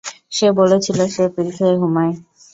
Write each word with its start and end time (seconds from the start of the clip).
সে 0.31 0.47
বলেছিল, 0.59 0.99
সে 1.13 1.23
পিল 1.33 1.47
খেয়ে 1.55 1.75
ঘুমায়! 1.81 2.13